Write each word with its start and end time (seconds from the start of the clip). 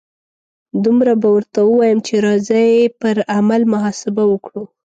دومره 0.83 1.13
به 1.21 1.27
ورته 1.35 1.59
ووایم 1.63 1.99
چې 2.07 2.13
راځئ 2.25 2.69
پر 3.01 3.17
عمل 3.35 3.61
محاسبه 3.73 4.23
وکړو. 4.27 4.63